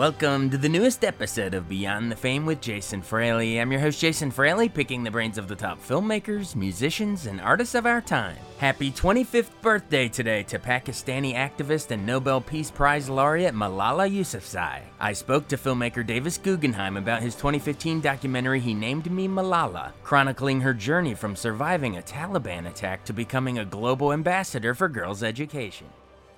Welcome 0.00 0.48
to 0.48 0.56
the 0.56 0.70
newest 0.70 1.04
episode 1.04 1.52
of 1.52 1.68
Beyond 1.68 2.10
the 2.10 2.16
Fame 2.16 2.46
with 2.46 2.62
Jason 2.62 3.02
Fraley. 3.02 3.60
I'm 3.60 3.70
your 3.70 3.82
host, 3.82 4.00
Jason 4.00 4.30
Fraley, 4.30 4.70
picking 4.70 5.04
the 5.04 5.10
brains 5.10 5.36
of 5.36 5.46
the 5.46 5.54
top 5.54 5.78
filmmakers, 5.78 6.56
musicians, 6.56 7.26
and 7.26 7.38
artists 7.38 7.74
of 7.74 7.84
our 7.84 8.00
time. 8.00 8.38
Happy 8.56 8.90
25th 8.90 9.50
birthday 9.60 10.08
today 10.08 10.42
to 10.44 10.58
Pakistani 10.58 11.34
activist 11.34 11.90
and 11.90 12.06
Nobel 12.06 12.40
Peace 12.40 12.70
Prize 12.70 13.10
laureate 13.10 13.54
Malala 13.54 14.10
Yousafzai. 14.10 14.80
I 14.98 15.12
spoke 15.12 15.46
to 15.48 15.58
filmmaker 15.58 16.06
Davis 16.06 16.38
Guggenheim 16.38 16.96
about 16.96 17.20
his 17.20 17.34
2015 17.34 18.00
documentary 18.00 18.60
He 18.60 18.72
Named 18.72 19.10
Me 19.10 19.28
Malala, 19.28 19.92
chronicling 20.02 20.62
her 20.62 20.72
journey 20.72 21.12
from 21.12 21.36
surviving 21.36 21.98
a 21.98 22.02
Taliban 22.02 22.68
attack 22.68 23.04
to 23.04 23.12
becoming 23.12 23.58
a 23.58 23.66
global 23.66 24.14
ambassador 24.14 24.72
for 24.72 24.88
girls' 24.88 25.22
education. 25.22 25.88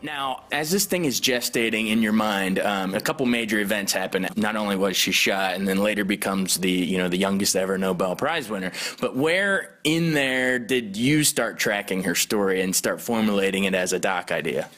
Now, 0.03 0.43
as 0.51 0.71
this 0.71 0.85
thing 0.85 1.05
is 1.05 1.21
gestating 1.21 1.91
in 1.91 2.03
your 2.03 2.13
mind, 2.13 2.59
um, 2.59 2.95
a 2.95 3.01
couple 3.01 3.25
major 3.27 3.61
events 3.61 3.93
happen. 3.93 4.27
Not 4.35 4.57
only 4.57 4.75
was 4.75 4.97
she 4.97 5.13
shot, 5.13 5.55
and 5.55 5.67
then 5.67 5.79
later 5.79 6.05
becomes 6.05 6.57
the 6.57 6.71
you 6.71 6.99
know 6.99 7.09
the 7.09 7.17
youngest 7.17 7.55
ever 7.55 7.79
Nobel 7.79 8.17
Prize 8.17 8.49
winner, 8.49 8.73
but 9.01 9.17
where 9.17 9.79
in 9.85 10.13
there 10.13 10.59
did 10.59 10.97
you 10.97 11.23
start 11.23 11.59
tracking 11.59 12.03
her 12.03 12.17
story 12.17 12.63
and 12.63 12.75
start 12.75 13.01
formulating 13.01 13.65
it 13.65 13.75
as 13.75 13.93
a 13.93 14.01
doc 14.01 14.33
idea? 14.33 14.69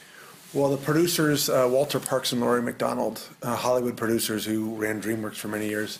Well, 0.53 0.69
the 0.69 0.77
producers, 0.77 1.49
uh, 1.49 1.67
Walter 1.69 1.99
Parkes 1.99 2.31
and 2.31 2.39
Laurie 2.39 2.61
MacDonald, 2.61 3.21
uh, 3.41 3.55
Hollywood 3.55 3.97
producers 3.97 4.45
who 4.45 4.75
ran 4.75 5.01
DreamWorks 5.01 5.35
for 5.35 5.47
many 5.47 5.67
years, 5.67 5.99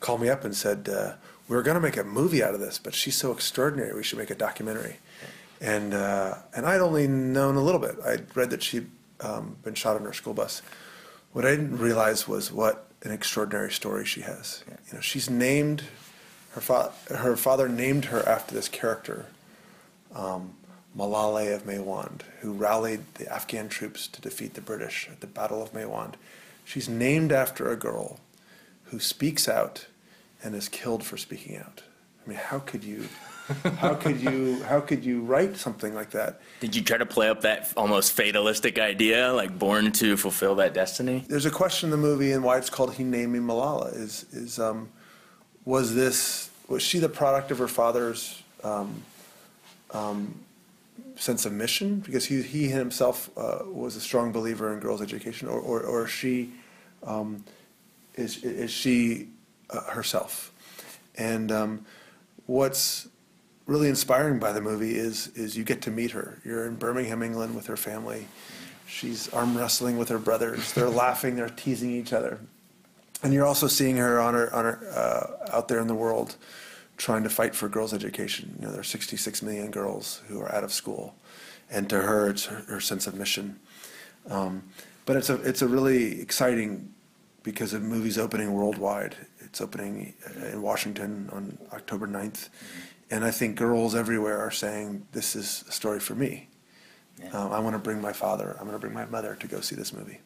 called 0.00 0.22
me 0.22 0.30
up 0.30 0.44
and 0.44 0.56
said, 0.56 0.88
uh, 0.88 1.12
"We're 1.46 1.62
going 1.62 1.76
to 1.76 1.80
make 1.80 1.98
a 1.98 2.04
movie 2.04 2.42
out 2.42 2.54
of 2.54 2.60
this, 2.60 2.78
but 2.78 2.94
she's 2.94 3.16
so 3.16 3.32
extraordinary. 3.32 3.94
We 3.94 4.02
should 4.02 4.18
make 4.18 4.30
a 4.30 4.34
documentary." 4.34 4.96
And 5.60 5.94
uh, 5.94 6.36
and 6.54 6.66
I'd 6.66 6.80
only 6.80 7.06
known 7.06 7.56
a 7.56 7.62
little 7.62 7.80
bit. 7.80 7.96
I'd 8.04 8.34
read 8.36 8.50
that 8.50 8.62
she'd 8.62 8.88
um, 9.20 9.56
been 9.62 9.74
shot 9.74 9.96
on 9.96 10.04
her 10.04 10.12
school 10.12 10.34
bus. 10.34 10.62
What 11.32 11.44
I 11.44 11.50
didn't 11.50 11.78
realize 11.78 12.26
was 12.26 12.52
what 12.52 12.86
an 13.02 13.12
extraordinary 13.12 13.70
story 13.70 14.04
she 14.04 14.22
has. 14.22 14.64
Yeah. 14.68 14.76
You 14.88 14.94
know, 14.94 15.00
she's 15.00 15.28
named 15.30 15.84
her 16.52 16.60
fa- 16.60 16.92
her 17.14 17.36
father 17.36 17.68
named 17.68 18.06
her 18.06 18.26
after 18.26 18.54
this 18.54 18.68
character, 18.68 19.26
um, 20.14 20.54
Malala 20.96 21.54
of 21.54 21.64
Maiwand, 21.64 22.22
who 22.40 22.52
rallied 22.52 23.02
the 23.14 23.30
Afghan 23.30 23.68
troops 23.68 24.08
to 24.08 24.20
defeat 24.20 24.54
the 24.54 24.60
British 24.60 25.08
at 25.10 25.20
the 25.20 25.26
Battle 25.26 25.62
of 25.62 25.72
Maiwand. 25.72 26.14
She's 26.64 26.88
named 26.88 27.32
after 27.32 27.70
a 27.70 27.76
girl 27.76 28.18
who 28.84 28.98
speaks 28.98 29.48
out 29.48 29.86
and 30.42 30.54
is 30.54 30.68
killed 30.68 31.04
for 31.04 31.16
speaking 31.16 31.56
out. 31.56 31.82
I 32.26 32.30
mean, 32.30 32.38
how 32.38 32.58
could 32.58 32.82
you? 32.82 33.08
how 33.76 33.94
could 33.94 34.20
you 34.20 34.60
how 34.64 34.80
could 34.80 35.04
you 35.04 35.20
write 35.20 35.56
something 35.56 35.94
like 35.94 36.10
that? 36.10 36.40
Did 36.58 36.74
you 36.74 36.82
try 36.82 36.98
to 36.98 37.06
play 37.06 37.28
up 37.28 37.42
that 37.42 37.72
almost 37.76 38.12
fatalistic 38.12 38.78
idea, 38.78 39.32
like 39.32 39.56
born 39.56 39.92
to 39.92 40.16
fulfill 40.16 40.56
that 40.56 40.74
destiny? 40.74 41.24
There's 41.28 41.46
a 41.46 41.50
question 41.50 41.86
in 41.86 41.90
the 41.92 41.96
movie 41.96 42.32
and 42.32 42.42
why 42.42 42.58
it's 42.58 42.70
called 42.70 42.94
He 42.94 43.04
Named 43.04 43.32
Me 43.32 43.38
Malala. 43.38 43.94
Is 43.94 44.26
is 44.32 44.58
um, 44.58 44.88
was 45.64 45.94
this 45.94 46.50
was 46.68 46.82
she 46.82 46.98
the 46.98 47.08
product 47.08 47.52
of 47.52 47.58
her 47.58 47.68
father's 47.68 48.42
um, 48.64 49.02
um, 49.92 50.34
sense 51.14 51.46
of 51.46 51.52
mission? 51.52 52.00
Because 52.00 52.24
he 52.24 52.42
he 52.42 52.66
himself 52.66 53.30
uh, 53.36 53.58
was 53.64 53.94
a 53.94 54.00
strong 54.00 54.32
believer 54.32 54.72
in 54.72 54.80
girls' 54.80 55.00
education, 55.02 55.46
or 55.46 55.60
or, 55.60 55.82
or 55.82 56.08
she 56.08 56.50
um, 57.04 57.44
is 58.16 58.42
is 58.42 58.72
she 58.72 59.28
uh, 59.70 59.82
herself? 59.82 60.52
And 61.18 61.52
um, 61.52 61.86
what's 62.46 63.08
really 63.66 63.88
inspiring 63.88 64.38
by 64.38 64.52
the 64.52 64.60
movie 64.60 64.96
is 64.96 65.28
is 65.28 65.56
you 65.56 65.64
get 65.64 65.82
to 65.82 65.90
meet 65.90 66.12
her. 66.12 66.40
You're 66.44 66.66
in 66.66 66.76
Birmingham, 66.76 67.22
England, 67.22 67.54
with 67.54 67.66
her 67.66 67.76
family. 67.76 68.26
She's 68.86 69.28
arm 69.32 69.56
wrestling 69.56 69.98
with 69.98 70.08
her 70.08 70.18
brothers. 70.18 70.72
They're 70.72 70.88
laughing. 71.04 71.36
They're 71.36 71.48
teasing 71.48 71.90
each 71.90 72.12
other, 72.12 72.38
and 73.22 73.34
you're 73.34 73.46
also 73.46 73.66
seeing 73.66 73.96
her 73.96 74.20
on 74.20 74.34
her 74.34 74.54
on 74.54 74.64
her 74.64 74.90
uh, 74.94 75.56
out 75.56 75.68
there 75.68 75.80
in 75.80 75.88
the 75.88 75.94
world, 75.94 76.36
trying 76.96 77.24
to 77.24 77.30
fight 77.30 77.54
for 77.54 77.68
girls' 77.68 77.92
education. 77.92 78.56
You 78.58 78.66
know, 78.66 78.72
there 78.72 78.80
are 78.80 78.84
66 78.84 79.42
million 79.42 79.70
girls 79.70 80.22
who 80.28 80.40
are 80.40 80.54
out 80.54 80.64
of 80.64 80.72
school, 80.72 81.14
and 81.70 81.90
to 81.90 82.00
her, 82.00 82.30
it's 82.30 82.46
her, 82.46 82.62
her 82.68 82.80
sense 82.80 83.06
of 83.06 83.14
mission. 83.14 83.58
Um, 84.28 84.62
but 85.04 85.16
it's 85.16 85.30
a 85.30 85.34
it's 85.42 85.62
a 85.62 85.68
really 85.68 86.20
exciting 86.20 86.92
because 87.42 87.70
the 87.70 87.80
movie's 87.80 88.18
opening 88.18 88.52
worldwide. 88.52 89.16
It's 89.56 89.62
opening 89.62 90.12
in 90.52 90.60
Washington 90.60 91.30
on 91.32 91.56
October 91.72 92.06
9th. 92.06 92.50
And 93.10 93.24
I 93.24 93.30
think 93.30 93.56
girls 93.56 93.94
everywhere 93.94 94.38
are 94.38 94.50
saying, 94.50 95.06
this 95.12 95.34
is 95.34 95.64
a 95.66 95.72
story 95.72 95.98
for 95.98 96.14
me. 96.14 96.48
Yeah. 97.18 97.30
Um, 97.30 97.52
I 97.52 97.60
want 97.60 97.74
to 97.74 97.78
bring 97.78 98.02
my 98.02 98.12
father, 98.12 98.54
I'm 98.60 98.66
going 98.66 98.72
to 98.72 98.78
bring 98.78 98.92
my 98.92 99.06
mother 99.06 99.34
to 99.34 99.48
go 99.48 99.62
see 99.62 99.74
this 99.74 99.94
movie. 99.94 100.20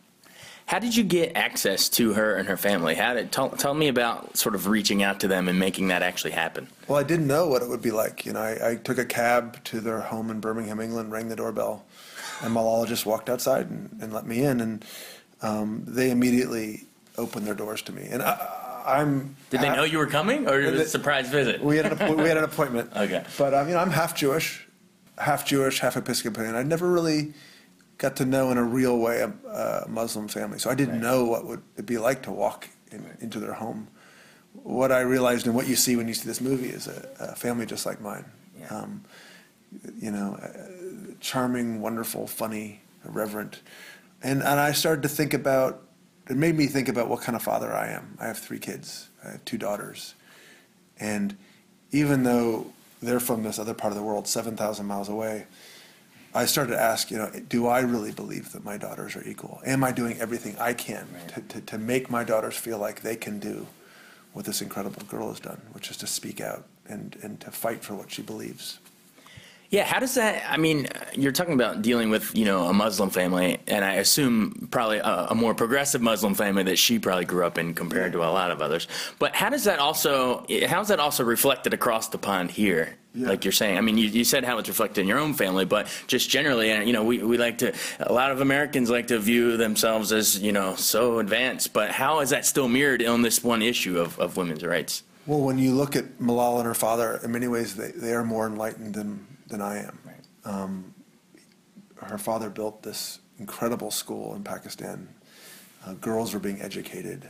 How 0.67 0.81
did 0.81 0.97
you 0.97 1.05
get 1.05 1.37
access 1.37 1.89
to 1.91 2.13
her 2.15 2.35
and 2.35 2.49
her 2.49 2.57
family? 2.57 2.97
How 2.97 3.15
did 3.15 3.31
tell, 3.31 3.51
tell 3.51 3.73
me 3.73 3.87
about 3.87 4.37
sort 4.37 4.57
of 4.57 4.67
reaching 4.67 5.05
out 5.05 5.21
to 5.21 5.29
them 5.29 5.47
and 5.47 5.61
making 5.61 5.87
that 5.89 6.03
actually 6.03 6.33
happen? 6.33 6.67
Well, 6.89 6.99
I 6.99 7.05
didn't 7.05 7.29
know 7.29 7.47
what 7.47 7.63
it 7.63 7.69
would 7.69 7.83
be 7.83 7.93
like. 7.93 8.27
You 8.27 8.33
know, 8.33 8.41
I, 8.41 8.71
I 8.71 8.75
took 8.75 8.99
a 8.99 9.05
cab 9.05 9.63
to 9.63 9.81
their 9.81 10.01
home 10.01 10.33
in 10.33 10.41
Birmingham, 10.41 10.81
England, 10.81 11.13
rang 11.13 11.29
the 11.29 11.37
doorbell, 11.37 11.85
and 12.43 12.53
Malala 12.53 12.89
just 12.89 13.07
walked 13.07 13.31
outside 13.31 13.71
and, 13.71 13.97
and 14.03 14.13
let 14.13 14.27
me 14.27 14.43
in, 14.43 14.61
and 14.61 14.85
um, 15.41 15.85
they 15.87 16.11
immediately 16.11 16.87
opened 17.17 17.47
their 17.47 17.55
doors 17.55 17.81
to 17.83 17.93
me. 17.93 18.09
And 18.11 18.25
I, 18.25 18.67
I'm. 18.85 19.37
Did 19.51 19.61
they 19.61 19.69
know 19.69 19.85
you 19.85 19.99
were 19.99 20.07
coming, 20.07 20.49
or 20.49 20.61
it 20.61 20.71
was 20.73 20.81
it 20.81 20.87
a 20.87 20.89
surprise 20.89 21.29
visit? 21.29 21.63
We 21.63 21.77
had 21.77 21.87
an, 21.87 22.17
we 22.17 22.29
had 22.29 22.37
an 22.37 22.45
appointment. 22.45 22.93
Okay. 22.97 23.25
But 23.39 23.55
um, 23.55 23.69
you 23.69 23.75
know, 23.75 23.81
I'm 23.81 23.91
half 23.91 24.15
Jewish, 24.15 24.67
half 25.19 25.47
Jewish, 25.47 25.81
half 25.81 25.97
Episcopalian. 25.97 26.55
I 26.55 26.63
never 26.63 26.91
really 26.91 27.33
got 27.99 28.17
to 28.17 28.25
know 28.25 28.51
in 28.51 28.59
a 28.59 28.63
real 28.63 28.99
way 28.99 29.21
a, 29.21 29.33
a 29.49 29.89
Muslim 29.89 30.29
family, 30.29 30.59
so 30.59 30.71
I 30.71 30.75
didn't 30.75 30.95
right. 30.95 31.03
know 31.03 31.25
what 31.25 31.47
would 31.47 31.63
it 31.77 31.87
be 31.87 31.99
like 31.99 32.23
to 32.23 32.31
walk 32.31 32.69
in, 32.91 33.05
into 33.21 33.41
their 33.41 33.55
home. 33.55 33.89
What 34.53 34.93
I 34.93 35.01
realized 35.01 35.47
and 35.47 35.55
what 35.55 35.69
you 35.69 35.77
see 35.77 35.97
when 35.97 36.09
you 36.09 36.15
see 36.15 36.27
this 36.27 36.41
movie 36.41 36.69
is 36.69 36.89
a, 36.89 37.09
a 37.21 37.37
family 37.37 37.67
just 37.67 37.87
like 37.87 38.01
mine. 38.01 38.25
Yeah. 38.59 38.69
Um, 38.69 39.05
you 39.99 40.11
know, 40.11 40.39
uh, 40.43 41.15
charming, 41.21 41.81
wonderful, 41.81 42.27
funny, 42.27 42.81
reverent, 43.05 43.61
and 44.23 44.43
and 44.43 44.61
I 44.61 44.73
started 44.73 45.03
to 45.03 45.09
think 45.09 45.33
about 45.33 45.87
it 46.31 46.37
made 46.37 46.57
me 46.57 46.67
think 46.67 46.89
about 46.89 47.09
what 47.09 47.21
kind 47.23 47.37
of 47.37 47.43
father 47.43 47.73
I 47.73 47.89
am. 47.89 48.17
I 48.21 48.27
have 48.27 48.39
three 48.39 48.59
kids. 48.59 49.09
I 49.25 49.33
have 49.33 49.45
two 49.45 49.59
daughters, 49.59 50.15
and 50.99 51.37
even 51.91 52.23
though 52.23 52.73
they're 53.03 53.21
from 53.21 53.43
this 53.43 53.59
other 53.59 53.75
part 53.75 53.93
of 53.93 53.99
the 53.99 54.05
world, 54.05 54.29
seven 54.29 54.57
thousand 54.57 54.87
miles 54.87 55.09
away, 55.09 55.47
I 56.33 56.47
started 56.47 56.73
to 56.73 56.81
ask, 56.81 57.11
you 57.11 57.19
know, 57.19 57.31
do 57.49 57.67
I 57.67 57.81
really 57.81 58.13
believe 58.13 58.53
that 58.53 58.65
my 58.65 58.77
daughters 58.77 59.17
are 59.17 59.27
equal? 59.27 59.61
Am 59.67 59.83
I 59.83 59.91
doing 59.91 60.21
everything 60.21 60.57
I 60.59 60.75
can 60.75 61.09
to, 61.35 61.41
to, 61.41 61.61
to 61.63 61.79
make 61.79 62.09
my 62.09 62.23
daughters 62.23 62.57
feel 62.57 62.79
like 62.79 63.03
they 63.03 63.17
can 63.17 63.41
do 63.41 63.67
what 64.33 64.45
this 64.45 64.63
incredible 64.63 65.03
girl 65.09 65.29
has 65.29 65.41
done, 65.41 65.61
which 65.73 65.91
is 65.91 65.97
to 65.97 66.07
speak 66.07 66.41
out 66.41 66.65
and, 66.87 67.17
and 67.23 67.41
to 67.41 67.51
fight 67.51 67.83
for 67.83 67.95
what 67.95 68.13
she 68.13 68.23
believes? 68.23 68.79
Yeah, 69.71 69.85
how 69.85 70.01
does 70.01 70.17
that? 70.17 70.43
I 70.51 70.57
mean, 70.57 70.89
you're 71.15 71.31
talking 71.31 71.55
about 71.55 71.81
dealing 71.81 72.11
with 72.11 72.37
you 72.37 72.45
know 72.45 72.67
a 72.67 72.73
Muslim 72.73 73.09
family, 73.09 73.59
and 73.69 73.85
I 73.85 73.95
assume 73.95 74.69
probably 74.73 74.99
a, 74.99 75.29
a, 75.31 75.35
more 75.35 75.55
progressive 75.55 76.03
Muslim 76.03 76.35
family 76.35 76.65
that 76.65 76.77
she 76.77 76.99
probably 76.99 77.25
grew 77.25 77.47
up 77.47 77.57
in 77.57 77.75
compared 77.75 78.13
to 78.13 78.19
a 78.19 78.31
lot 78.31 78.51
of 78.51 78.61
others. 78.61 78.89
But 79.21 79.37
how 79.37 79.49
does 79.49 79.65
that 79.65 79.79
also? 79.79 80.45
How 80.67 80.81
is 80.81 80.89
that 80.89 80.99
also 80.99 81.23
reflected 81.23 81.73
across 81.73 82.09
the 82.09 82.19
pond 82.19 82.51
here? 82.51 82.97
Yeah. 83.15 83.29
Like 83.29 83.45
you're 83.45 83.53
saying, 83.53 83.79
I 83.79 83.81
mean, 83.81 83.97
you, 83.97 84.09
you 84.09 84.25
said 84.25 84.45
how 84.45 84.59
it's 84.59 84.69
reflected 84.69 85.01
in 85.03 85.09
your 85.09 85.19
own 85.19 85.35
family, 85.35 85.65
but 85.65 85.89
just 86.07 86.31
generally, 86.31 86.73
uh, 86.73 86.83
you 86.83 86.93
know, 86.93 87.03
we, 87.03 87.19
we 87.19 87.39
like 87.39 87.59
to, 87.59 87.75
a 87.99 88.13
lot 88.13 88.31
of 88.31 88.41
Americans 88.41 88.89
like 88.89 89.09
to 89.09 89.19
view 89.19 89.57
themselves 89.57 90.13
as, 90.13 90.41
you 90.41 90.53
know, 90.53 90.77
so 90.77 91.19
advanced, 91.19 91.73
but 91.73 91.91
how 91.91 92.21
is 92.21 92.31
that 92.31 92.47
still 92.47 92.69
mirrored 92.69 93.05
on 93.05 93.23
this 93.23 93.43
one 93.43 93.63
issue 93.63 93.99
of, 93.99 94.17
of 94.21 94.37
women's 94.37 94.65
rights? 94.65 95.03
Well, 95.27 95.41
when 95.41 95.59
you 95.59 95.73
look 95.73 95.97
at 95.97 96.19
Malala 96.21 96.59
and 96.59 96.67
her 96.67 96.75
father, 96.75 97.19
in 97.25 97.33
many 97.33 97.49
ways, 97.49 97.75
they, 97.75 97.91
they 97.91 98.13
are 98.13 98.25
more 98.25 98.47
enlightened 98.47 98.95
than 98.95 99.27
than 99.51 99.61
I 99.61 99.85
am. 99.85 99.99
Um, 100.45 100.95
her, 101.97 102.07
her 102.07 102.19
father 102.19 102.49
built 102.49 102.83
this 102.83 103.19
incredible 103.39 103.91
school 103.91 104.35
in 104.35 104.43
Pakistan. 104.43 105.09
Uh, 105.87 105.95
girls 105.95 106.33
were 106.33 106.41
being 106.41 106.61
educated. 106.61 107.29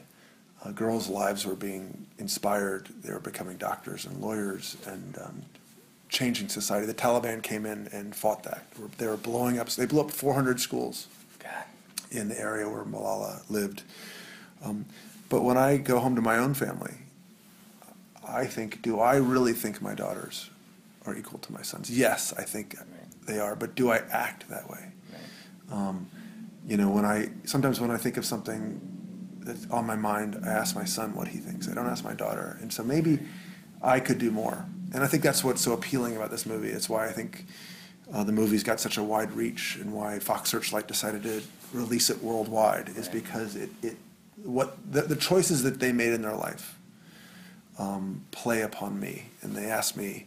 Uh, 0.62 0.72
girls' 0.72 1.08
lives 1.08 1.46
were 1.46 1.54
being 1.56 2.06
inspired. 2.18 2.88
They 3.02 3.12
were 3.12 3.20
becoming 3.20 3.56
doctors 3.56 4.04
and 4.04 4.20
lawyers 4.20 4.76
and 4.86 5.18
um, 5.18 5.42
changing 6.08 6.48
society. 6.48 6.86
The 6.86 6.94
Taliban 6.94 7.42
came 7.42 7.64
in 7.64 7.88
and 7.92 8.14
fought 8.14 8.42
that. 8.42 8.66
They 8.98 9.06
were 9.06 9.16
blowing 9.16 9.58
up. 9.58 9.68
They 9.70 9.86
blew 9.86 10.00
up 10.00 10.10
400 10.10 10.60
schools 10.60 11.06
God. 11.38 11.64
in 12.10 12.28
the 12.28 12.38
area 12.38 12.68
where 12.68 12.84
Malala 12.84 13.48
lived. 13.48 13.82
Um, 14.62 14.84
but 15.28 15.42
when 15.42 15.56
I 15.56 15.78
go 15.78 16.00
home 16.00 16.16
to 16.16 16.22
my 16.22 16.36
own 16.36 16.54
family, 16.54 16.94
I 18.26 18.44
think, 18.44 18.82
do 18.82 19.00
I 19.00 19.16
really 19.16 19.52
think 19.52 19.80
my 19.80 19.94
daughters 19.94 20.49
are 21.10 21.16
equal 21.16 21.38
to 21.40 21.52
my 21.52 21.62
sons? 21.62 21.90
Yes, 21.90 22.32
I 22.36 22.42
think 22.42 22.76
they 23.26 23.38
are. 23.38 23.56
But 23.56 23.74
do 23.74 23.90
I 23.90 23.98
act 24.10 24.48
that 24.48 24.68
way? 24.70 24.92
Um, 25.70 26.08
you 26.66 26.76
know, 26.76 26.90
when 26.90 27.04
I 27.04 27.30
sometimes 27.44 27.80
when 27.80 27.90
I 27.90 27.96
think 27.96 28.16
of 28.16 28.24
something 28.24 28.80
that's 29.40 29.68
on 29.70 29.86
my 29.86 29.96
mind, 29.96 30.40
I 30.44 30.48
ask 30.48 30.74
my 30.74 30.84
son 30.84 31.14
what 31.14 31.28
he 31.28 31.38
thinks. 31.38 31.68
I 31.68 31.74
don't 31.74 31.86
ask 31.86 32.04
my 32.04 32.14
daughter, 32.14 32.58
and 32.60 32.72
so 32.72 32.82
maybe 32.82 33.18
I 33.82 34.00
could 34.00 34.18
do 34.18 34.30
more. 34.30 34.66
And 34.92 35.04
I 35.04 35.06
think 35.06 35.22
that's 35.22 35.44
what's 35.44 35.62
so 35.62 35.72
appealing 35.72 36.16
about 36.16 36.30
this 36.30 36.46
movie. 36.46 36.68
It's 36.68 36.88
why 36.88 37.06
I 37.06 37.12
think 37.12 37.44
uh, 38.12 38.24
the 38.24 38.32
movie's 38.32 38.64
got 38.64 38.80
such 38.80 38.98
a 38.98 39.02
wide 39.02 39.32
reach, 39.32 39.78
and 39.80 39.92
why 39.92 40.18
Fox 40.18 40.50
Searchlight 40.50 40.88
decided 40.88 41.22
to 41.22 41.42
release 41.72 42.10
it 42.10 42.22
worldwide 42.22 42.90
is 42.96 43.08
because 43.08 43.54
it, 43.54 43.70
it 43.82 43.96
what 44.42 44.76
the, 44.90 45.02
the 45.02 45.16
choices 45.16 45.62
that 45.62 45.78
they 45.78 45.92
made 45.92 46.12
in 46.12 46.22
their 46.22 46.34
life 46.34 46.78
um, 47.78 48.24
play 48.30 48.62
upon 48.62 48.98
me, 48.98 49.26
and 49.42 49.54
they 49.54 49.66
ask 49.66 49.96
me 49.96 50.26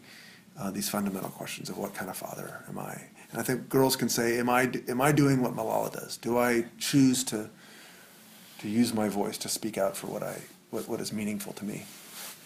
uh, 0.59 0.71
these 0.71 0.89
fundamental 0.89 1.29
questions 1.29 1.69
of 1.69 1.77
what 1.77 1.93
kind 1.93 2.09
of 2.09 2.17
father 2.17 2.63
am 2.67 2.77
I? 2.77 3.01
And 3.31 3.39
I 3.39 3.43
think 3.43 3.69
girls 3.69 3.95
can 3.95 4.09
say, 4.09 4.37
am 4.39 4.49
I 4.49 4.71
am 4.87 5.01
I 5.01 5.11
doing 5.11 5.41
what 5.41 5.55
Malala 5.55 5.91
does? 5.91 6.17
Do 6.17 6.37
I 6.37 6.65
choose 6.79 7.23
to 7.25 7.49
to 8.59 8.69
use 8.69 8.93
my 8.93 9.09
voice 9.09 9.37
to 9.39 9.49
speak 9.49 9.77
out 9.77 9.97
for 9.97 10.07
what 10.07 10.23
I 10.23 10.37
what, 10.69 10.87
what 10.87 10.99
is 11.01 11.11
meaningful 11.11 11.53
to 11.53 11.65
me? 11.65 11.85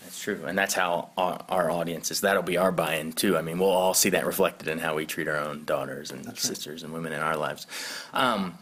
That's 0.03 0.21
true, 0.21 0.45
and 0.47 0.57
that's 0.57 0.73
how 0.73 1.09
our, 1.17 1.43
our 1.49 1.69
audience 1.69 2.11
is. 2.11 2.21
That'll 2.21 2.41
be 2.41 2.55
our 2.55 2.71
buy-in 2.71 3.11
too. 3.11 3.37
I 3.37 3.41
mean, 3.41 3.59
we'll 3.59 3.69
all 3.69 3.93
see 3.93 4.09
that 4.11 4.25
reflected 4.25 4.69
in 4.69 4.79
how 4.79 4.95
we 4.95 5.05
treat 5.05 5.27
our 5.27 5.35
own 5.35 5.65
daughters 5.65 6.11
and 6.11 6.23
That's 6.23 6.45
right. 6.45 6.55
sisters 6.55 6.83
and 6.83 6.93
women 6.93 7.11
in 7.11 7.19
our 7.19 7.35
lives. 7.35 7.67
Um, 8.13 8.57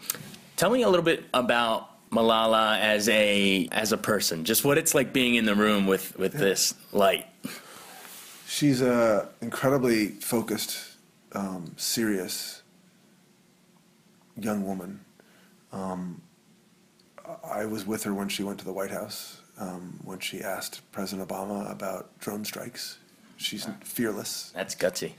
tell 0.58 0.72
me 0.72 0.82
a 0.82 0.90
little 0.90 1.06
bit 1.06 1.24
about 1.36 2.10
Malala 2.10 2.80
as 2.80 3.08
a 3.10 3.68
as 3.72 3.92
a 3.92 3.98
person. 3.98 4.44
Just 4.44 4.66
what 4.66 4.80
it's 4.80 4.96
like 4.96 5.14
being 5.14 5.36
in 5.36 5.46
the 5.46 5.54
room 5.54 5.86
with 5.86 6.18
with 6.18 6.34
this 6.34 6.74
light. 6.92 7.28
She's 8.48 8.82
a 8.82 9.30
incredibly 9.42 10.08
focused, 10.08 10.98
um, 11.34 11.74
serious 11.78 12.62
young 14.38 14.66
woman. 14.66 15.00
Um, 15.72 16.22
I 17.44 17.66
was 17.66 17.86
with 17.86 18.04
her 18.04 18.14
when 18.14 18.30
she 18.30 18.44
went 18.44 18.60
to 18.60 18.66
the 18.66 18.74
White 18.74 18.92
House, 18.92 19.42
um, 19.60 20.00
when 20.04 20.20
she 20.20 20.42
asked 20.42 20.82
President 20.92 21.28
Obama 21.28 21.70
about 21.72 22.18
drone 22.20 22.46
strikes. 22.46 23.00
She's 23.38 23.68
fearless. 23.84 24.52
That's 24.56 24.76
gutsy. 24.76 25.14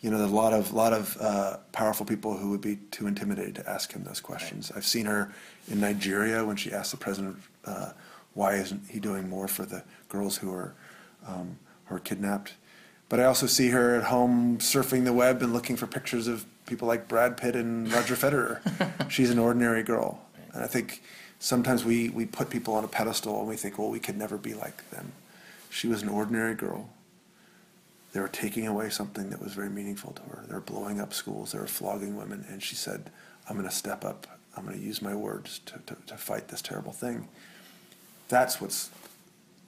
You 0.00 0.10
know, 0.10 0.18
there's 0.18 0.30
a 0.30 0.34
lot 0.34 0.52
of 0.52 0.72
lot 0.72 0.92
of 0.92 1.16
uh, 1.20 1.56
powerful 1.72 2.04
people 2.04 2.36
who 2.36 2.50
would 2.50 2.60
be 2.60 2.76
too 2.90 3.06
intimidated 3.06 3.54
to 3.56 3.68
ask 3.68 3.92
him 3.92 4.04
those 4.04 4.20
questions. 4.20 4.70
I've 4.76 4.86
seen 4.86 5.06
her 5.06 5.32
in 5.70 5.80
Nigeria 5.80 6.44
when 6.44 6.56
she 6.56 6.72
asked 6.72 6.90
the 6.90 6.98
president, 6.98 7.38
uh, 7.64 7.92
"Why 8.34 8.54
isn't 8.56 8.82
he 8.90 9.00
doing 9.00 9.28
more 9.28 9.48
for 9.48 9.64
the 9.64 9.82
girls 10.08 10.36
who 10.36 10.52
are 10.52 10.74
um, 11.26 11.58
who 11.86 11.96
are 11.96 12.00
kidnapped?" 12.00 12.52
But 13.08 13.20
I 13.20 13.24
also 13.24 13.46
see 13.46 13.68
her 13.68 13.94
at 13.94 14.04
home 14.04 14.58
surfing 14.58 15.04
the 15.04 15.12
web 15.12 15.42
and 15.42 15.52
looking 15.52 15.76
for 15.76 15.86
pictures 15.86 16.26
of 16.26 16.44
people 16.66 16.88
like 16.88 17.06
Brad 17.06 17.36
Pitt 17.36 17.54
and 17.54 17.90
Roger 17.92 18.16
Federer. 18.16 19.08
She's 19.10 19.30
an 19.30 19.38
ordinary 19.38 19.82
girl, 19.82 20.20
and 20.52 20.64
I 20.64 20.66
think 20.66 21.02
sometimes 21.38 21.84
we 21.84 22.08
we 22.08 22.26
put 22.26 22.50
people 22.50 22.74
on 22.74 22.84
a 22.84 22.88
pedestal 22.88 23.38
and 23.38 23.48
we 23.48 23.56
think, 23.56 23.78
"Well, 23.78 23.90
we 23.90 24.00
could 24.00 24.16
never 24.16 24.36
be 24.36 24.54
like 24.54 24.90
them." 24.90 25.12
She 25.70 25.86
was 25.86 26.02
an 26.02 26.08
ordinary 26.08 26.54
girl 26.54 26.88
they 28.16 28.22
were 28.22 28.28
taking 28.28 28.66
away 28.66 28.88
something 28.88 29.28
that 29.28 29.42
was 29.42 29.52
very 29.52 29.68
meaningful 29.68 30.14
to 30.14 30.22
her. 30.22 30.42
They 30.48 30.54
were 30.54 30.62
blowing 30.62 31.02
up 31.02 31.12
schools. 31.12 31.52
They 31.52 31.58
were 31.58 31.66
flogging 31.66 32.16
women. 32.16 32.46
And 32.48 32.62
she 32.62 32.74
said, 32.74 33.10
I'm 33.46 33.56
going 33.56 33.68
to 33.68 33.74
step 33.74 34.06
up. 34.06 34.26
I'm 34.56 34.64
going 34.64 34.78
to 34.78 34.82
use 34.82 35.02
my 35.02 35.14
words 35.14 35.58
to, 35.66 35.74
to, 35.84 35.96
to 36.06 36.16
fight 36.16 36.48
this 36.48 36.62
terrible 36.62 36.92
thing. 36.92 37.28
That's 38.28 38.58
what's 38.58 38.88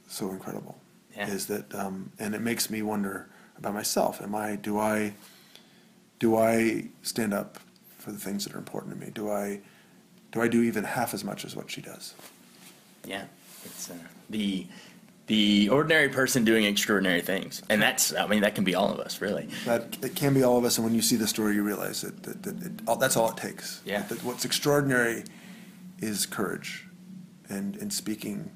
so 0.09 0.31
incredible. 0.31 0.79
Yeah. 1.19 1.29
Is 1.29 1.47
that, 1.49 1.75
um, 1.75 2.13
and 2.19 2.35
it 2.35 2.41
makes 2.41 2.71
me 2.71 2.81
wonder 2.81 3.29
about 3.59 3.75
myself. 3.75 4.23
Am 4.23 4.35
I, 4.35 4.57
do 4.57 4.79
I, 4.79 5.15
do 6.19 6.37
I 6.37 6.89
stand 7.03 7.35
up 7.35 7.59
for 7.99 8.13
the 8.13 8.19
things 8.19 8.45
that 8.45 8.55
are 8.55 8.59
important 8.59 8.95
to 8.95 9.05
me? 9.05 9.11
Do 9.13 9.31
I, 9.31 9.61
do 10.31 10.41
I 10.41 10.49
do 10.49 10.63
even 10.63 10.85
half 10.85 11.13
as 11.15 11.25
much 11.25 11.45
as 11.45 11.57
what 11.57 11.71
she 11.71 11.81
does? 11.81 12.15
Yeah, 13.05 13.25
it's 13.65 13.91
uh, 13.91 13.95
the 14.31 14.67
the 15.27 15.69
ordinary 15.69 16.09
person 16.09 16.45
doing 16.45 16.65
extraordinary 16.65 17.21
things, 17.21 17.63
and 17.69 17.81
that's 17.81 18.15
I 18.15 18.27
mean 18.27 18.41
that 18.43 18.55
can 18.55 18.65
be 18.65 18.75
all 18.75 18.91
of 18.93 18.99
us 18.99 19.21
really. 19.21 19.49
That 19.65 19.97
it 20.03 20.15
can 20.15 20.35
be 20.35 20.43
all 20.43 20.59
of 20.59 20.65
us, 20.65 20.79
and 20.79 20.85
when 20.85 20.95
you 20.95 21.03
see 21.03 21.17
the 21.17 21.27
story, 21.27 21.55
you 21.55 21.63
realize 21.63 22.03
that, 22.03 22.23
that, 22.23 22.43
that 22.43 22.63
it, 22.63 22.73
all, 22.87 22.97
that's 22.97 23.17
all 23.17 23.31
it 23.31 23.37
takes. 23.37 23.83
Yeah. 23.85 24.03
That 24.03 24.23
what's 24.25 24.45
extraordinary 24.45 25.25
is 25.99 26.27
courage, 26.27 26.87
and 27.49 27.77
and 27.77 27.93
speaking 27.93 28.51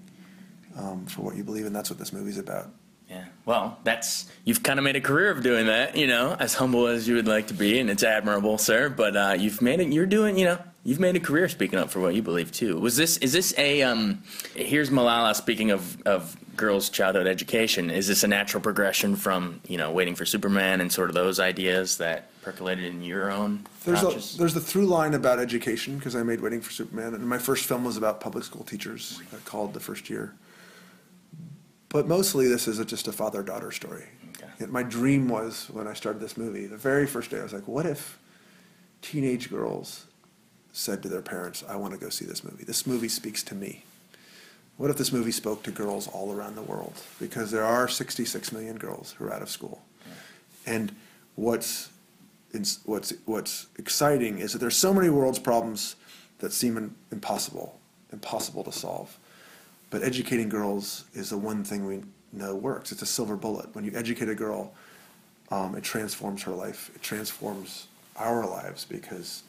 um, 0.77 1.07
for 1.07 1.23
what 1.23 1.37
you 1.37 1.45
believe, 1.45 1.67
and 1.67 1.75
that's 1.75 1.91
what 1.91 1.99
this 1.99 2.13
movie's 2.13 2.39
about. 2.39 2.71
Yeah. 3.09 3.25
Well, 3.45 3.79
that's 3.85 4.31
you've 4.45 4.63
kind 4.63 4.79
of 4.79 4.85
made 4.85 4.97
a 4.97 5.01
career 5.01 5.31
of 5.31 5.43
doing 5.43 5.67
that, 5.67 5.97
you 5.97 6.07
know, 6.07 6.35
as 6.39 6.55
humble 6.55 6.87
as 6.87 7.07
you 7.07 7.15
would 7.17 7.29
like 7.29 7.49
to 7.49 7.55
be, 7.55 7.79
and 7.79 7.91
it's 7.91 8.03
admirable, 8.03 8.57
sir. 8.57 8.89
But 8.89 9.17
uh, 9.17 9.37
you've 9.39 9.61
made 9.61 9.81
it. 9.81 9.93
You're 9.93 10.07
doing, 10.07 10.39
you 10.39 10.47
know, 10.47 10.59
you've 10.85 11.01
made 11.01 11.15
a 11.17 11.21
career 11.21 11.49
speaking 11.49 11.79
up 11.79 11.91
for 11.91 12.01
what 12.01 12.15
you 12.15 12.23
believe 12.23 12.53
too. 12.53 12.79
Was 12.79 12.97
this? 12.97 13.19
Is 13.19 13.33
this 13.33 13.53
a? 13.59 13.83
Um, 13.83 14.23
here's 14.55 14.89
Malala 14.89 15.35
speaking 15.35 15.71
of 15.73 16.01
of 16.07 16.37
girls' 16.57 16.89
childhood 16.89 17.27
education. 17.27 17.91
Is 17.91 18.09
this 18.09 18.25
a 18.25 18.29
natural 18.29 18.63
progression 18.63 19.17
from 19.17 19.61
you 19.69 19.77
know 19.77 19.91
waiting 19.91 20.15
for 20.15 20.25
Superman 20.25 20.81
and 20.81 20.91
sort 20.91 21.11
of 21.11 21.15
those 21.15 21.39
ideas 21.39 21.99
that 21.99 22.31
percolated 22.41 22.87
in 22.87 23.03
your 23.03 23.31
own 23.31 23.67
There's 23.85 24.01
conscious? 24.01 24.35
a 24.35 24.39
there's 24.39 24.55
the 24.55 24.61
through 24.61 24.87
line 24.87 25.15
about 25.15 25.39
education 25.39 25.99
because 25.99 26.17
I 26.17 26.23
made 26.23 26.41
Waiting 26.41 26.61
for 26.63 26.71
Superman, 26.71 27.15
and 27.15 27.29
my 27.29 27.39
first 27.39 27.67
film 27.67 27.85
was 27.85 27.99
about 27.99 28.21
public 28.21 28.45
school 28.45 28.65
teachers 28.65 29.21
uh, 29.35 29.37
called 29.45 29.75
The 29.75 29.81
First 29.81 30.09
Year. 30.09 30.35
But 31.93 32.09
mostly, 32.09 32.49
this 32.49 32.67
is 32.67 32.79
a, 32.79 32.85
just 32.85 33.07
a 33.07 33.13
father 33.13 33.43
daughter 33.43 33.71
story. 33.71 34.07
Okay. 34.31 34.67
My 34.67 34.83
dream 34.83 35.29
was 35.29 35.69
when 35.71 35.87
I 35.87 35.93
started 35.93 36.21
this 36.21 36.37
movie. 36.37 36.67
The 36.67 36.77
very 36.77 37.07
first 37.07 37.31
day, 37.31 37.39
I 37.39 37.43
was 37.43 37.53
like, 37.53 37.69
"What 37.69 37.87
if 37.87 38.19
teenage 39.03 39.51
girls 39.51 40.07
said 40.73 41.03
to 41.03 41.09
their 41.09 41.23
parents, 41.23 41.63
I 41.69 41.77
want 41.77 41.93
to 41.93 42.01
go 42.01 42.09
see 42.09 42.25
this 42.25 42.43
movie. 42.43 42.65
This 42.65 42.87
movie 42.87 43.09
speaks 43.09 43.43
to 43.45 43.55
me. 43.55 43.85
What 44.79 44.91
if 44.91 44.97
this 44.97 45.13
movie 45.13 45.33
spoke 45.33 45.63
to 45.65 45.71
girls 45.71 46.09
all 46.09 46.33
around 46.33 46.55
the 46.55 46.63
world? 46.63 46.95
Because 47.21 47.51
there 47.51 47.65
are 47.65 47.87
66 47.87 48.53
million 48.53 48.79
girls 48.79 49.15
who 49.19 49.27
are 49.27 49.33
out 49.33 49.43
of 49.43 49.51
school. 49.51 49.83
And 50.65 50.95
what's, 51.35 51.91
what's, 52.85 53.13
what's 53.27 53.67
exciting 53.79 54.39
is 54.39 54.55
that 54.55 54.61
there's 54.61 54.77
so 54.77 54.95
many 54.95 55.11
world's 55.11 55.39
problems 55.39 55.97
that 56.39 56.53
seem 56.53 56.97
impossible, 57.11 57.79
impossible 58.13 58.65
to 58.65 58.73
solve. 58.73 59.19
But 59.93 60.03
educating 60.03 60.49
girls 60.49 61.05
is 61.13 61.29
the 61.29 61.37
one 61.37 61.63
thing 61.63 61.87
we 61.87 62.01
know 62.33 62.55
works. 62.55 62.93
It's 62.93 63.03
a 63.03 63.07
silver 63.07 63.37
bullet. 63.37 63.73
When 63.75 63.85
you 63.85 63.93
educate 63.95 64.31
a 64.31 64.35
girl, 64.35 64.73
um, 65.51 65.77
it 65.77 65.85
transforms 65.85 66.43
her 66.45 66.53
life. 66.53 66.91
It 66.95 67.03
transforms 67.03 67.89
our 68.17 68.47
lives 68.47 68.87
because 68.87 69.43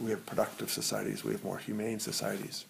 we 0.00 0.10
have 0.10 0.24
productive 0.24 0.70
societies. 0.70 1.22
We 1.22 1.32
have 1.32 1.44
more 1.44 1.58
humane 1.58 2.00
societies. 2.00 2.64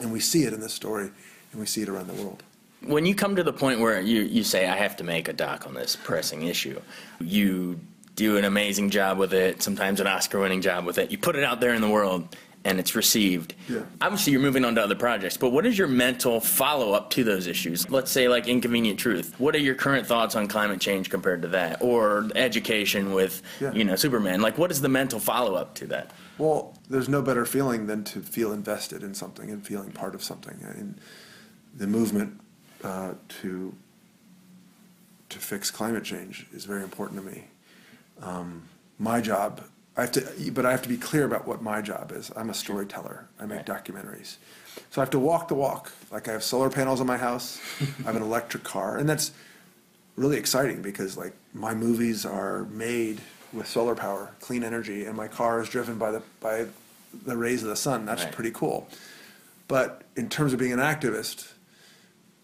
And 0.00 0.10
we 0.10 0.20
see 0.20 0.44
it 0.44 0.54
in 0.54 0.60
this 0.60 0.72
story, 0.72 1.10
and 1.52 1.60
we 1.60 1.66
see 1.66 1.82
it 1.82 1.88
around 1.90 2.08
the 2.08 2.14
world. 2.14 2.42
when 2.86 3.04
you 3.04 3.14
come 3.14 3.36
to 3.36 3.42
the 3.42 3.52
point 3.52 3.80
where 3.80 4.00
you, 4.00 4.22
you 4.22 4.44
say 4.44 4.66
I 4.68 4.76
have 4.76 4.96
to 4.96 5.04
make 5.04 5.28
a 5.28 5.32
doc 5.32 5.66
on 5.66 5.74
this 5.74 5.96
pressing 5.96 6.44
issue, 6.44 6.80
you 7.20 7.78
do 8.14 8.36
an 8.36 8.44
amazing 8.44 8.90
job 8.90 9.18
with 9.18 9.34
it, 9.34 9.62
sometimes 9.62 10.00
an 10.00 10.06
Oscar-winning 10.06 10.60
job 10.60 10.86
with 10.86 10.98
it. 10.98 11.10
You 11.10 11.18
put 11.18 11.36
it 11.36 11.44
out 11.44 11.60
there 11.60 11.74
in 11.74 11.80
the 11.80 11.88
world, 11.88 12.36
and 12.68 12.78
it's 12.78 12.94
received. 12.94 13.54
Yeah. 13.66 13.80
Obviously, 14.02 14.32
you're 14.32 14.42
moving 14.42 14.64
on 14.64 14.74
to 14.74 14.82
other 14.82 14.94
projects, 14.94 15.38
but 15.38 15.50
what 15.50 15.64
is 15.64 15.78
your 15.78 15.88
mental 15.88 16.38
follow-up 16.38 17.08
to 17.10 17.24
those 17.24 17.46
issues? 17.46 17.88
Let's 17.90 18.10
say 18.12 18.28
like 18.28 18.46
Inconvenient 18.46 18.98
Truth. 18.98 19.34
What 19.40 19.54
are 19.54 19.58
your 19.60 19.74
current 19.74 20.06
thoughts 20.06 20.36
on 20.36 20.48
climate 20.48 20.78
change 20.78 21.08
compared 21.08 21.40
to 21.42 21.48
that, 21.48 21.80
or 21.80 22.28
education 22.34 23.14
with 23.14 23.40
Yeah. 23.58 23.72
you 23.72 23.84
know 23.84 23.96
Superman? 23.96 24.42
Like, 24.42 24.58
what 24.58 24.70
is 24.70 24.82
the 24.82 24.88
mental 24.90 25.18
follow-up 25.18 25.74
to 25.76 25.86
that? 25.86 26.10
Well, 26.36 26.74
there's 26.90 27.08
no 27.08 27.22
better 27.22 27.46
feeling 27.46 27.86
than 27.86 28.04
to 28.04 28.20
feel 28.20 28.52
invested 28.52 29.02
in 29.02 29.14
something 29.14 29.50
and 29.50 29.66
feeling 29.66 29.90
part 29.90 30.14
of 30.14 30.22
something. 30.22 30.58
And 30.62 31.00
the 31.74 31.86
movement 31.86 32.40
uh, 32.84 33.14
to 33.40 33.74
to 35.30 35.38
fix 35.38 35.70
climate 35.70 36.04
change 36.04 36.46
is 36.54 36.64
very 36.64 36.82
important 36.82 37.20
to 37.22 37.26
me. 37.30 37.44
Um, 38.22 38.62
my 38.98 39.20
job, 39.20 39.62
I 39.98 40.02
have 40.02 40.12
to, 40.12 40.52
but 40.52 40.64
I 40.64 40.70
have 40.70 40.82
to 40.82 40.88
be 40.88 40.96
clear 40.96 41.24
about 41.24 41.46
what 41.46 41.60
my 41.60 41.82
job 41.82 42.12
is. 42.12 42.30
I'm 42.36 42.50
a 42.50 42.54
storyteller. 42.54 43.26
I 43.40 43.46
make 43.46 43.66
documentaries, 43.66 44.36
so 44.90 45.00
I 45.00 45.02
have 45.02 45.10
to 45.10 45.18
walk 45.18 45.48
the 45.48 45.56
walk. 45.56 45.90
Like 46.12 46.28
I 46.28 46.32
have 46.32 46.44
solar 46.44 46.70
panels 46.70 47.00
on 47.00 47.06
my 47.08 47.16
house. 47.16 47.60
I 47.80 48.02
have 48.04 48.14
an 48.16 48.22
electric 48.22 48.62
car, 48.62 48.96
and 48.96 49.08
that's 49.08 49.32
really 50.14 50.36
exciting 50.36 50.82
because 50.82 51.16
like 51.16 51.32
my 51.52 51.74
movies 51.74 52.24
are 52.24 52.64
made 52.66 53.20
with 53.52 53.66
solar 53.66 53.96
power, 53.96 54.30
clean 54.40 54.62
energy, 54.62 55.04
and 55.04 55.16
my 55.16 55.26
car 55.26 55.60
is 55.60 55.68
driven 55.68 55.98
by 55.98 56.12
the 56.12 56.22
by 56.40 56.66
the 57.24 57.36
rays 57.36 57.64
of 57.64 57.68
the 57.68 57.76
sun. 57.76 58.06
That's 58.06 58.22
Right. 58.22 58.32
pretty 58.32 58.52
cool. 58.52 58.88
But 59.66 60.02
in 60.14 60.28
terms 60.28 60.52
of 60.52 60.60
being 60.60 60.72
an 60.72 60.78
activist, 60.78 61.48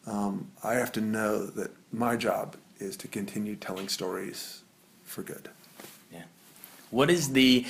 um, 0.06 0.50
I 0.64 0.74
have 0.74 0.90
to 0.92 1.00
know 1.00 1.46
that 1.46 1.70
my 1.92 2.16
job 2.16 2.56
is 2.80 2.96
to 2.96 3.08
continue 3.08 3.54
telling 3.54 3.88
stories 3.88 4.62
for 5.04 5.22
good. 5.22 5.50
Yeah. 6.94 6.98
What 6.98 7.10
is 7.10 7.32
the 7.32 7.66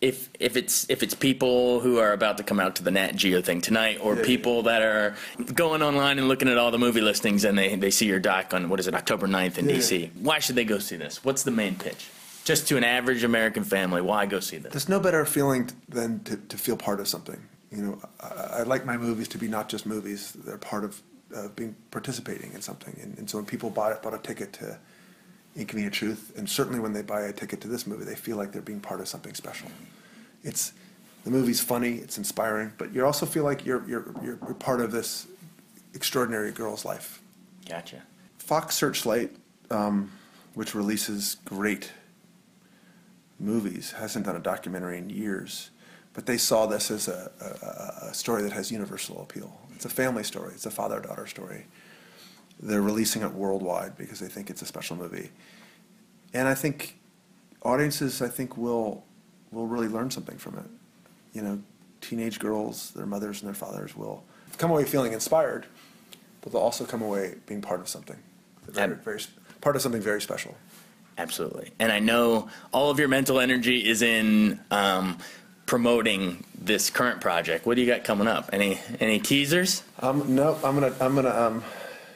if 0.00 0.28
if 0.38 0.56
it's 0.56 0.88
if 0.90 1.02
it's 1.02 1.14
people 1.14 1.80
who 1.80 1.98
are 1.98 2.12
about 2.12 2.36
to 2.38 2.42
come 2.42 2.60
out 2.60 2.76
to 2.76 2.82
the 2.82 2.90
Nat 2.90 3.16
Geo 3.16 3.40
thing 3.40 3.60
tonight, 3.60 3.98
or 4.02 4.14
Yeah, 4.14 4.20
yeah. 4.20 4.26
people 4.26 4.62
that 4.64 4.82
are 4.82 5.14
going 5.54 5.82
online 5.82 6.18
and 6.18 6.28
looking 6.28 6.48
at 6.48 6.58
all 6.58 6.70
the 6.70 6.78
movie 6.78 7.00
listings 7.00 7.44
and 7.44 7.56
they, 7.56 7.74
they 7.76 7.90
see 7.90 8.06
your 8.06 8.20
doc 8.20 8.52
on 8.52 8.68
what 8.68 8.80
is 8.80 8.86
it 8.86 8.94
October 8.94 9.26
9th 9.26 9.58
in 9.58 9.68
Yeah. 9.68 9.76
DC? 9.76 10.10
Why 10.20 10.40
should 10.40 10.56
they 10.56 10.64
go 10.64 10.78
see 10.78 10.96
this? 10.96 11.24
What's 11.24 11.42
the 11.44 11.50
main 11.50 11.76
pitch? 11.76 12.08
Just 12.44 12.68
to 12.68 12.76
an 12.76 12.84
average 12.84 13.24
American 13.24 13.64
family, 13.64 14.02
why 14.02 14.26
go 14.26 14.40
see 14.40 14.58
this? 14.58 14.72
There's 14.72 14.88
no 14.88 15.00
better 15.00 15.24
feeling 15.24 15.70
than 15.88 16.22
to, 16.24 16.36
to 16.36 16.58
feel 16.58 16.76
part 16.76 17.00
of 17.00 17.08
something. 17.08 17.40
You 17.72 17.82
know, 17.82 18.02
I, 18.20 18.58
I 18.58 18.62
like 18.64 18.84
my 18.84 18.98
movies 18.98 19.28
to 19.28 19.38
be 19.38 19.48
not 19.48 19.70
just 19.70 19.86
movies; 19.86 20.32
they're 20.32 20.58
part 20.58 20.84
of 20.84 21.00
uh, 21.34 21.48
being 21.56 21.74
participating 21.90 22.52
in 22.52 22.60
something. 22.60 22.94
And, 23.02 23.16
and 23.18 23.30
so 23.30 23.38
when 23.38 23.46
people 23.46 23.70
bought 23.70 24.02
bought 24.02 24.12
a 24.14 24.18
ticket 24.18 24.52
to 24.54 24.78
Inconvenient 25.56 25.94
Truth, 25.94 26.32
and 26.36 26.48
certainly 26.48 26.80
when 26.80 26.92
they 26.92 27.02
buy 27.02 27.22
a 27.22 27.32
ticket 27.32 27.60
to 27.60 27.68
this 27.68 27.86
movie, 27.86 28.04
they 28.04 28.16
feel 28.16 28.36
like 28.36 28.52
they're 28.52 28.62
being 28.62 28.80
part 28.80 29.00
of 29.00 29.08
something 29.08 29.34
special. 29.34 29.68
It's 30.42 30.72
the 31.24 31.30
movie's 31.30 31.60
funny, 31.60 31.94
it's 31.96 32.18
inspiring, 32.18 32.72
but 32.76 32.92
you 32.92 33.04
also 33.06 33.24
feel 33.24 33.44
like 33.44 33.64
you're 33.64 33.86
you're 33.88 34.14
you're, 34.22 34.36
part 34.54 34.80
of 34.80 34.90
this 34.90 35.26
extraordinary 35.94 36.50
girl's 36.50 36.84
life. 36.84 37.22
Gotcha. 37.68 38.02
Fox 38.38 38.74
Searchlight, 38.74 39.34
um, 39.70 40.10
which 40.54 40.74
releases 40.74 41.36
great 41.44 41.92
movies, 43.38 43.92
hasn't 43.92 44.26
done 44.26 44.36
a 44.36 44.40
documentary 44.40 44.98
in 44.98 45.08
years, 45.08 45.70
but 46.12 46.26
they 46.26 46.36
saw 46.36 46.66
this 46.66 46.90
as 46.90 47.08
a, 47.08 47.30
a, 47.40 48.08
a 48.08 48.14
story 48.14 48.42
that 48.42 48.52
has 48.52 48.70
universal 48.70 49.22
appeal. 49.22 49.60
It's 49.74 49.84
a 49.84 49.88
family 49.88 50.24
story. 50.24 50.52
It's 50.54 50.66
a 50.66 50.70
father-daughter 50.70 51.26
story. 51.26 51.66
They're 52.60 52.82
releasing 52.82 53.22
it 53.22 53.32
worldwide 53.32 53.96
because 53.96 54.20
they 54.20 54.28
think 54.28 54.50
it's 54.50 54.62
a 54.62 54.66
special 54.66 54.96
movie, 54.96 55.30
and 56.32 56.48
I 56.48 56.54
think 56.54 56.98
audiences, 57.62 58.22
I 58.22 58.28
think, 58.28 58.56
will 58.56 59.04
will 59.50 59.66
really 59.66 59.88
learn 59.88 60.10
something 60.10 60.38
from 60.38 60.58
it. 60.58 60.66
You 61.32 61.42
know, 61.42 61.62
teenage 62.00 62.38
girls, 62.38 62.90
their 62.92 63.06
mothers 63.06 63.40
and 63.40 63.48
their 63.48 63.54
fathers 63.54 63.96
will 63.96 64.24
come 64.58 64.70
away 64.70 64.84
feeling 64.84 65.12
inspired, 65.12 65.66
but 66.40 66.52
they'll 66.52 66.60
also 66.60 66.84
come 66.84 67.02
away 67.02 67.34
being 67.46 67.60
part 67.60 67.80
of 67.80 67.88
something, 67.88 68.16
very, 68.68 68.94
very, 68.94 69.20
part 69.60 69.76
of 69.76 69.82
something 69.82 70.00
very 70.00 70.20
special. 70.20 70.54
Absolutely. 71.18 71.70
And 71.78 71.92
I 71.92 72.00
know 72.00 72.48
all 72.72 72.90
of 72.90 72.98
your 72.98 73.08
mental 73.08 73.38
energy 73.38 73.86
is 73.88 74.02
in 74.02 74.60
um, 74.70 75.18
promoting 75.66 76.44
this 76.60 76.90
current 76.90 77.20
project. 77.20 77.66
What 77.66 77.76
do 77.76 77.82
you 77.82 77.86
got 77.86 78.04
coming 78.04 78.26
up? 78.26 78.50
Any 78.52 78.80
any 79.00 79.20
teasers? 79.20 79.82
Um, 80.00 80.34
no, 80.34 80.58
I'm 80.64 80.74
gonna, 80.74 80.94
I'm 81.00 81.14
gonna, 81.14 81.30
um, 81.30 81.64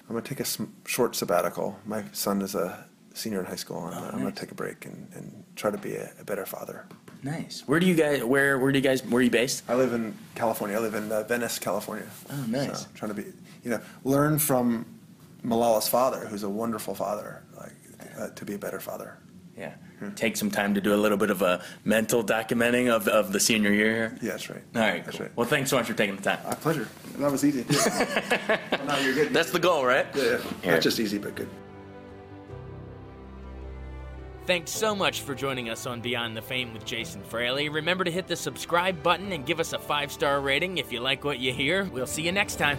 I'm 0.08 0.14
gonna 0.14 0.22
take 0.26 0.40
a 0.40 0.44
sm- 0.44 0.64
short 0.86 1.14
sabbatical. 1.14 1.78
My 1.84 2.04
son 2.12 2.40
is 2.42 2.54
a 2.54 2.86
senior 3.14 3.40
in 3.40 3.46
high 3.46 3.56
school, 3.56 3.86
and 3.86 3.94
uh, 3.94 4.10
I'm 4.12 4.18
gonna 4.18 4.32
take 4.32 4.50
a 4.52 4.54
break 4.54 4.86
and, 4.86 5.08
and 5.14 5.44
try 5.56 5.70
to 5.70 5.78
be 5.78 5.94
a, 5.94 6.10
a 6.20 6.24
better 6.24 6.46
father. 6.46 6.86
Nice. 7.22 7.64
Where 7.66 7.78
do 7.80 7.86
you 7.86 7.94
guys? 7.94 8.24
Where 8.24 8.58
Where 8.58 8.72
do 8.72 8.78
you 8.78 8.82
guys? 8.82 9.04
Where 9.04 9.18
are 9.18 9.22
you 9.22 9.30
based? 9.30 9.64
I 9.68 9.74
live 9.74 9.92
in 9.92 10.16
California. 10.34 10.76
I 10.76 10.80
live 10.80 10.94
in 10.94 11.10
uh, 11.12 11.24
Venice, 11.24 11.58
California. 11.58 12.06
Oh, 12.30 12.44
nice. 12.48 12.82
So, 12.82 12.88
trying 12.94 13.14
to 13.14 13.22
be, 13.22 13.28
you 13.64 13.70
know, 13.70 13.80
learn 14.04 14.38
from 14.38 14.86
Malala's 15.42 15.88
father, 15.88 16.20
who's 16.26 16.42
a 16.44 16.48
wonderful 16.48 16.94
father, 16.94 17.42
like 17.58 17.72
uh, 18.18 18.28
to 18.28 18.44
be 18.44 18.54
a 18.54 18.58
better 18.58 18.80
father. 18.80 19.18
Yeah. 19.58 19.74
Take 20.14 20.36
some 20.36 20.50
time 20.50 20.74
to 20.74 20.80
do 20.80 20.94
a 20.94 20.96
little 20.96 21.18
bit 21.18 21.30
of 21.30 21.42
a 21.42 21.60
mental 21.84 22.22
documenting 22.22 22.88
of, 22.88 23.08
of 23.08 23.32
the 23.32 23.40
senior 23.40 23.72
year 23.72 23.92
here. 23.92 24.18
Yeah, 24.22 24.30
that's 24.30 24.48
right. 24.48 24.62
All 24.76 24.80
right. 24.82 25.04
That's 25.04 25.16
Cool. 25.16 25.26
right. 25.26 25.36
Well, 25.36 25.46
thanks 25.48 25.70
so 25.70 25.76
much 25.76 25.86
for 25.86 25.94
taking 25.94 26.14
the 26.14 26.22
time. 26.22 26.38
My 26.44 26.54
pleasure. 26.54 26.86
That 27.18 27.32
was 27.32 27.44
easy. 27.44 27.64
well, 27.68 28.86
now 28.86 28.98
you're 28.98 29.14
good. 29.14 29.32
That's 29.32 29.50
the 29.50 29.58
goal, 29.58 29.84
right? 29.84 30.06
yeah, 30.14 30.38
yeah. 30.62 30.72
Not 30.74 30.82
just 30.82 31.00
easy, 31.00 31.18
but 31.18 31.34
good. 31.34 31.48
Thanks 34.46 34.70
so 34.70 34.94
much 34.94 35.22
for 35.22 35.34
joining 35.34 35.68
us 35.68 35.84
on 35.84 36.00
Beyond 36.00 36.36
the 36.36 36.40
Fame 36.42 36.72
with 36.72 36.84
Jason 36.86 37.22
Fraley. 37.22 37.68
Remember 37.68 38.04
to 38.04 38.10
hit 38.10 38.26
the 38.28 38.36
subscribe 38.36 39.02
button 39.02 39.32
and 39.32 39.44
give 39.44 39.60
us 39.60 39.72
a 39.74 39.78
five 39.78 40.10
star 40.10 40.40
rating 40.40 40.78
if 40.78 40.90
you 40.92 41.00
like 41.00 41.22
what 41.24 41.38
you 41.38 41.52
hear. 41.52 41.84
We'll 41.84 42.06
see 42.06 42.22
you 42.22 42.32
next 42.32 42.56
time. 42.56 42.78